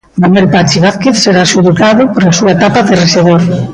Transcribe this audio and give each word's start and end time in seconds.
Manuel 0.21 0.47
Pachi 0.53 0.77
Vázquez 0.85 1.15
será 1.25 1.43
xulgado 1.51 2.03
pola 2.13 2.35
súa 2.37 2.53
etapa 2.55 2.79
de 2.87 2.93
rexedor. 3.03 3.41